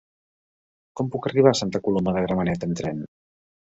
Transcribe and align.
Com 1.01 1.13
puc 1.17 1.29
arribar 1.31 1.53
a 1.53 1.61
Santa 1.61 1.85
Coloma 1.91 2.19
de 2.19 2.27
Gramenet 2.29 2.71
amb 2.71 2.85
tren? 2.85 3.09